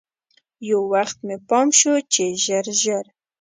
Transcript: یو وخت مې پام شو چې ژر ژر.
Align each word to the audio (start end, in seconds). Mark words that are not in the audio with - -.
یو 0.69 0.79
وخت 0.93 1.17
مې 1.25 1.35
پام 1.49 1.67
شو 1.79 1.93
چې 2.13 2.23
ژر 2.43 2.65
ژر. 2.81 3.05